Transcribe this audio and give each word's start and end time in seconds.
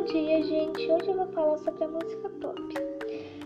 bom 0.00 0.06
dia, 0.06 0.42
gente! 0.42 0.90
Hoje 0.90 1.08
eu 1.08 1.14
vou 1.14 1.26
falar 1.26 1.58
sobre 1.58 1.84
a 1.84 1.88
música 1.88 2.30
pop. 2.40 2.58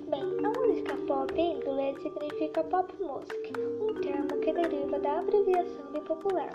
Bem, 0.08 0.22
a 0.44 0.60
música 0.60 0.96
pop 1.08 1.34
em 1.34 1.56
inglês 1.56 2.00
significa 2.00 2.62
pop 2.62 2.94
music, 3.02 3.52
um 3.80 3.94
termo 4.00 4.28
que 4.40 4.52
deriva 4.52 5.00
da 5.00 5.18
abreviação 5.18 5.92
de 5.92 6.00
popular. 6.02 6.52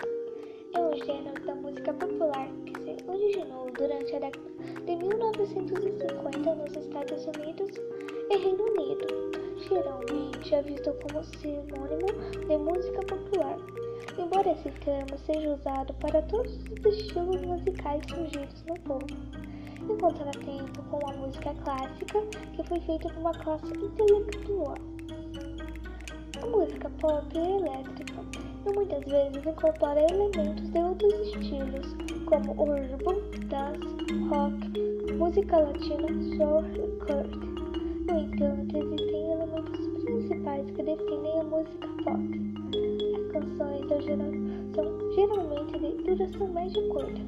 É 0.74 0.80
um 0.80 0.96
gênero 1.04 1.44
da 1.44 1.54
música 1.54 1.92
popular 1.92 2.48
que 2.64 2.80
se 2.80 3.10
originou 3.10 3.70
durante 3.76 4.16
a 4.16 4.20
década 4.20 4.50
de 4.86 4.96
1950 4.96 6.54
nos 6.54 6.76
Estados 6.76 7.26
Unidos 7.26 7.70
e 8.30 8.36
Reino 8.38 8.64
Unido. 8.72 9.06
Geralmente 9.68 10.54
é 10.54 10.62
visto 10.62 10.94
como 11.02 11.22
sinônimo 11.24 12.06
de 12.48 12.56
música 12.56 13.00
popular 13.02 13.58
embora 14.18 14.52
esse 14.52 14.70
termo 14.80 15.18
seja 15.18 15.50
usado 15.50 15.92
para 15.94 16.22
todos 16.22 16.52
os 16.54 16.96
estilos 16.96 17.42
musicais 17.42 18.02
surgidos 18.08 18.64
no 18.64 18.74
povo. 18.80 19.49
Encontra 19.88 20.30
tempo 20.30 20.82
com 20.90 21.08
a 21.08 21.12
música 21.14 21.54
clássica, 21.64 22.20
que 22.54 22.62
foi 22.64 22.80
feita 22.80 23.08
por 23.08 23.18
uma 23.18 23.32
classe 23.32 23.66
intelectual. 23.66 24.74
A 26.42 26.46
música 26.46 26.90
pop 27.00 27.38
é 27.38 27.56
elétrica 27.56 28.24
e 28.66 28.72
muitas 28.72 29.04
vezes 29.04 29.46
incorpora 29.46 30.00
elementos 30.10 30.68
de 30.70 30.78
outros 30.78 31.14
estilos, 31.28 31.94
como 32.26 32.52
urban, 32.52 33.20
dance, 33.48 34.28
rock, 34.28 35.12
música 35.12 35.58
latina, 35.58 36.08
soul 36.36 36.64
e 36.74 37.04
country. 37.06 37.50
No 38.06 38.20
entanto, 38.20 38.76
existem 38.76 39.32
elementos 39.32 40.04
principais 40.04 40.70
que 40.70 40.82
definem 40.82 41.40
a 41.40 41.44
música 41.44 41.88
pop 42.04 42.50
canções 43.32 43.86
são, 43.88 44.00
geral, 44.02 44.30
são 44.74 45.12
geralmente 45.14 45.78
de 45.78 46.02
duração 46.02 46.48
média 46.48 46.88
curta, 46.88 47.20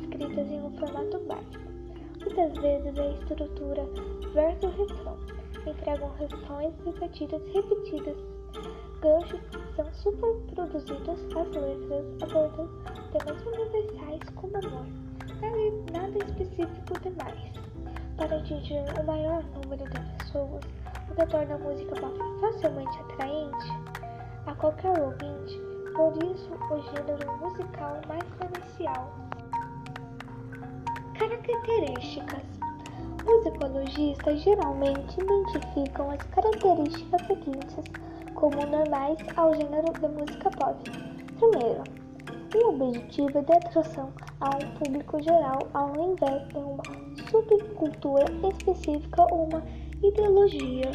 escritas 0.00 0.50
em 0.50 0.62
um 0.62 0.70
formato 0.78 1.18
básico. 1.26 1.71
Muitas 2.24 2.56
vezes 2.62 2.98
a 2.98 3.06
estrutura 3.06 3.84
verso-refrão 4.32 5.18
empregam 5.66 6.10
refrões 6.18 6.72
repetidas 6.84 7.42
repetidas. 7.52 8.16
Ganchos 9.00 9.40
são 9.74 9.92
superproduzidos 9.92 11.08
as 11.08 11.48
letras 11.48 12.04
abordam 12.22 12.68
temas 13.10 13.42
universais 13.44 14.20
como 14.36 14.56
amor, 14.56 14.86
nada, 15.40 16.00
nada 16.00 16.18
específico 16.18 17.00
demais. 17.02 17.52
Para 18.16 18.36
atingir 18.36 18.84
o 19.00 19.04
maior 19.04 19.42
número 19.54 19.84
de 19.90 20.00
pessoas, 20.18 20.62
o 21.10 21.14
que 21.14 21.26
torna 21.26 21.54
a 21.54 21.58
música 21.58 21.96
facilmente 22.40 22.98
atraente 22.98 23.68
a 24.46 24.54
qualquer 24.54 24.98
ouvinte, 25.00 25.60
por 25.96 26.12
isso 26.22 26.50
o 26.70 26.80
gênero 26.82 27.38
musical 27.40 28.00
mais 28.06 28.24
comercial. 28.38 29.21
Características: 31.22 32.42
Musicologistas 33.24 34.40
geralmente 34.42 35.20
identificam 35.20 36.10
as 36.10 36.20
características 36.24 37.26
seguintes 37.28 37.84
como 38.34 38.56
normais 38.66 39.18
ao 39.36 39.54
gênero 39.54 39.92
da 40.00 40.08
música 40.08 40.50
pop. 40.50 40.82
Primeiro, 41.38 41.84
o 42.56 42.68
objetivo 42.70 43.40
de 43.40 43.52
atração 43.52 44.12
a 44.40 44.48
um 44.48 44.70
público 44.74 45.22
geral 45.22 45.60
ao 45.74 45.94
invés 45.94 46.48
de 46.48 46.56
uma 46.56 46.82
subcultura 47.30 48.24
específica 48.50 49.22
ou 49.32 49.44
uma 49.44 49.62
ideologia. 50.02 50.90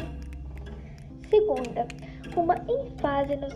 Segunda, 1.30 1.88
uma 2.36 2.54
ênfase 2.68 3.34
no 3.36 3.46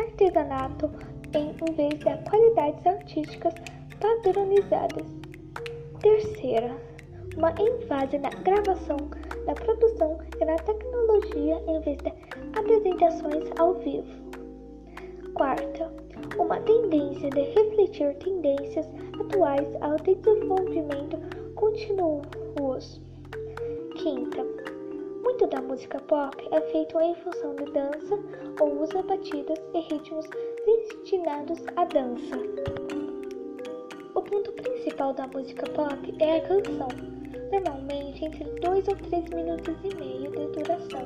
artesanato 0.00 0.92
em 1.34 1.74
vez 1.74 1.98
de 1.98 2.30
qualidades 2.30 2.86
artísticas 2.86 3.54
padronizadas. 3.98 5.19
Terceira, 6.00 6.74
uma 7.36 7.50
ênfase 7.50 8.16
na 8.16 8.30
gravação, 8.30 8.96
na 9.46 9.52
produção 9.52 10.18
e 10.40 10.44
na 10.46 10.56
tecnologia 10.56 11.62
em 11.66 11.80
vez 11.82 11.98
de 11.98 12.12
apresentações 12.58 13.50
ao 13.58 13.74
vivo. 13.74 14.08
Quarta, 15.34 15.92
uma 16.38 16.58
tendência 16.60 17.28
de 17.28 17.40
refletir 17.40 18.14
tendências 18.14 18.88
atuais 19.20 19.68
ao 19.82 19.96
desenvolvimento 19.96 21.18
continuoso. 21.54 23.02
Quinta, 23.96 24.42
muito 25.22 25.46
da 25.48 25.60
música 25.60 26.00
pop 26.00 26.48
é 26.50 26.60
feito 26.72 26.98
em 26.98 27.14
função 27.16 27.54
de 27.56 27.64
dança 27.72 28.18
ou 28.58 28.82
usa 28.82 29.02
batidas 29.02 29.58
e 29.74 29.80
ritmos 29.80 30.26
destinados 30.64 31.58
à 31.76 31.84
dança. 31.84 33.09
Ponto 34.30 34.52
principal 34.52 35.12
da 35.12 35.26
música 35.26 35.68
pop 35.72 36.14
é 36.20 36.36
a 36.36 36.40
canção, 36.42 36.86
normalmente 37.50 38.24
entre 38.24 38.44
2 38.44 38.86
ou 38.86 38.94
3 38.94 39.28
minutos 39.30 39.74
e 39.82 39.92
meio 39.96 40.30
de 40.30 40.46
duração, 40.56 41.04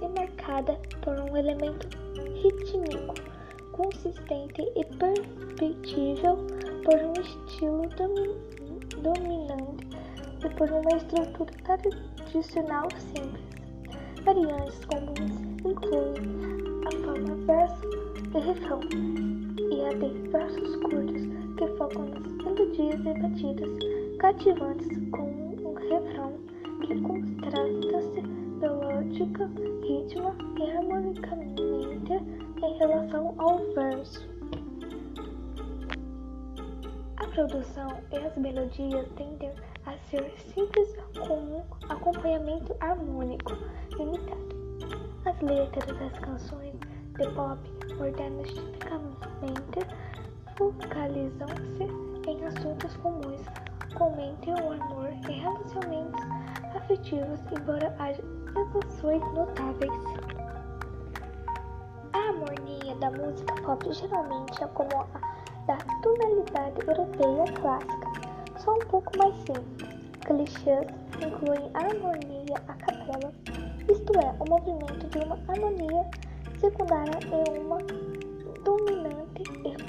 e 0.00 0.08
marcada 0.18 0.80
por 1.02 1.20
um 1.20 1.36
elemento 1.36 1.86
rítmico 2.42 3.14
consistente 3.72 4.62
e 4.74 4.84
perceptível 4.96 6.38
por 6.82 6.94
um 6.94 7.12
estilo 7.20 7.82
dominante 9.02 9.86
e 10.42 10.48
por 10.54 10.70
uma 10.70 10.96
estrutura 10.96 11.52
tradicional 11.62 12.88
simples. 13.12 13.44
Variantes 14.24 14.82
comuns 14.86 15.42
incluem 15.62 16.14
a 16.86 16.90
forma 17.04 17.34
verso 17.44 17.86
e 18.34 18.38
refrão 18.40 18.80
e 19.70 19.84
a 19.84 19.92
de 19.92 20.08
versos 20.30 20.76
curtos 20.76 21.45
que 21.56 21.66
focam 21.78 22.04
nas 22.04 22.32
melodias 22.44 23.00
batidas 23.00 23.70
cativantes 24.18 24.88
com 25.10 25.22
um 25.22 25.74
refrão 25.74 26.38
que 26.82 27.00
contrasta-se 27.00 28.22
melódica, 28.60 29.50
ritmo 29.82 30.34
e 30.58 30.70
harmonicamente 30.70 32.12
em 32.62 32.78
relação 32.78 33.34
ao 33.38 33.58
verso. 33.72 34.28
A 37.16 37.26
produção 37.28 37.88
e 38.12 38.16
as 38.16 38.36
melodias 38.36 39.08
tendem 39.16 39.50
a 39.86 39.96
ser 40.10 40.30
simples 40.52 40.94
com 41.26 41.38
um 41.38 41.62
acompanhamento 41.88 42.76
harmônico 42.80 43.52
limitado. 43.96 44.46
As 45.24 45.40
letras 45.40 45.98
das 45.98 46.18
canções 46.18 46.74
de 47.18 47.30
pop 47.34 47.58
modernas 47.98 48.48
tipicamente 48.48 49.78
focalizam-se 50.56 51.84
em 52.28 52.44
assuntos 52.44 52.96
comuns, 52.96 53.42
como 53.94 54.16
o 54.16 54.72
amor 54.72 55.10
e 55.28 55.32
relacionamentos 55.32 56.22
afetivos, 56.74 57.40
embora 57.52 57.94
haja 57.98 58.22
exceções 58.56 59.22
notáveis. 59.34 59.92
A 62.12 62.18
harmonia 62.18 62.94
da 62.96 63.10
música 63.10 63.54
pop 63.62 63.92
geralmente 63.92 64.62
é 64.62 64.66
como 64.68 64.90
a 65.00 65.36
da 65.66 65.76
tonalidade 66.00 66.80
europeia 66.86 67.44
clássica, 67.60 68.58
só 68.58 68.74
um 68.74 68.86
pouco 68.86 69.10
mais 69.18 69.34
simples. 69.38 69.96
Clichês 70.20 70.86
incluem 71.24 71.70
a 71.74 71.78
harmonia 71.78 72.56
a 72.68 72.74
capela, 72.74 73.32
isto 73.90 74.12
é, 74.18 74.34
o 74.40 74.48
movimento 74.48 75.06
de 75.08 75.18
uma 75.18 75.38
harmonia 75.48 76.08
secundária 76.60 77.18
e 77.24 77.58
uma 77.58 77.78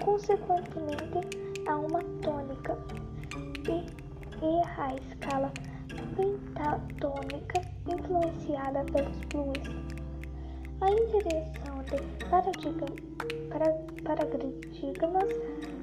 consequentemente, 0.07 1.19
a 1.67 1.75
uma 1.75 2.01
tônica 2.21 2.77
e, 3.67 3.83
e 4.41 4.61
a 4.79 4.95
escala 4.95 5.51
pentatônica 6.15 7.61
influenciada 7.85 8.85
pelos 8.85 9.19
blues. 9.25 9.67
A 10.79 10.89
inserção 10.89 11.83
de 11.83 11.97
paradigmas, 12.29 12.95
para, 13.49 13.69
paradigmas 14.05 15.27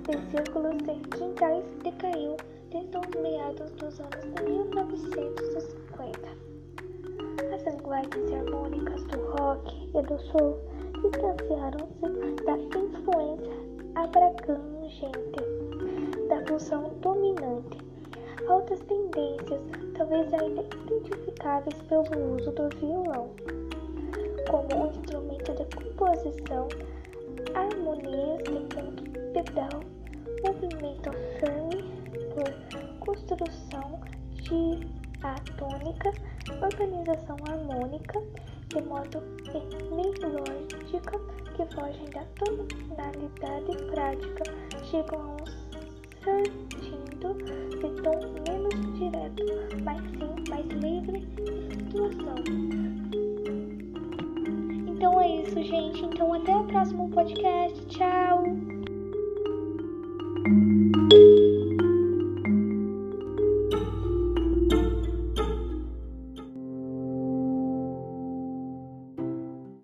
de 0.05 0.17
círculos 0.31 0.79
de 0.79 0.95
quintais 1.11 1.65
decaiu 1.83 2.37
desde 2.71 2.97
os 2.97 3.09
meados 3.21 3.71
dos 3.73 4.01
anos 4.01 4.25
1950. 4.43 6.29
As 7.55 7.63
linguagens 7.63 8.33
harmônicas 8.33 9.05
do 9.05 9.21
rock 9.37 9.91
e 9.95 10.01
do 10.01 10.19
soul 10.19 10.59
distanciaram-se 11.03 12.45
da 12.45 12.57
influência 12.57 13.74
abrangente 13.95 15.41
da 16.29 16.45
função 16.47 16.93
dominante. 17.01 17.79
Altas 18.49 18.81
tendências, 18.81 19.61
talvez 19.97 20.33
ainda 20.35 20.63
identificáveis 20.63 21.81
pelo 21.89 22.35
uso 22.35 22.51
do 22.53 22.69
violão, 22.79 23.31
como 24.51 24.85
um 24.85 24.91
instrumento 24.91 25.55
de 25.55 25.65
composição, 25.77 26.69
harmonias 27.55 28.43
de 28.45 28.75
ponto 28.75 29.03
pedal, 29.33 29.81
movimento 30.45 31.11
firme 31.39 31.85
por 32.35 32.99
construção 33.01 34.01
diatônica, 34.43 36.13
organização 36.63 37.37
harmônica, 37.49 38.23
de 38.75 38.83
modo 38.89 39.23
melódica 39.93 41.21
que 41.55 41.65
fogem 41.75 42.11
da 42.11 42.25
tonalidade 42.35 43.77
prática, 43.89 44.43
chegam 44.91 45.21
a 45.21 45.27
um 45.27 45.45
certinho, 46.25 47.35
de 47.71 48.03
tom 48.03 48.19
menos 48.49 48.99
direto, 48.99 49.45
mas 49.85 50.03
sim 50.11 50.51
mais 50.51 50.67
livre 50.67 51.25
situação. 51.89 52.35
Então 54.89 55.21
é 55.21 55.29
isso, 55.43 55.63
gente. 55.63 56.05
Então 56.05 56.35
até 56.35 56.57
o 56.57 56.65
próximo 56.65 57.09
podcast. 57.11 57.87
Tchau! 57.87 58.64